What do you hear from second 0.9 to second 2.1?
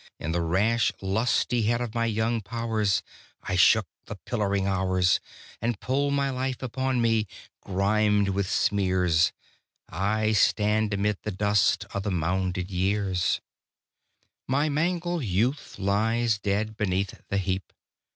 lustihead of my